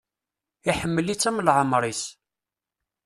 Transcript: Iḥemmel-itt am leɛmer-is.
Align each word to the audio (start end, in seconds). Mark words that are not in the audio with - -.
Iḥemmel-itt 0.69 1.27
am 1.29 1.41
leɛmer-is. 1.45 2.03